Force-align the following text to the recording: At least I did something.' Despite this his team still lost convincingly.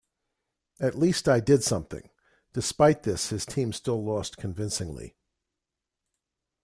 At 0.79 0.97
least 0.97 1.29
I 1.29 1.39
did 1.39 1.61
something.' 1.63 2.09
Despite 2.53 3.03
this 3.03 3.29
his 3.29 3.45
team 3.45 3.71
still 3.71 4.03
lost 4.03 4.35
convincingly. 4.37 5.15